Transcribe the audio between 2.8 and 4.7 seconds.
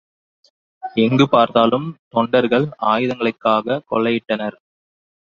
ஆயுதங்களைக்காகக் கொள்ளையிட்டனர்.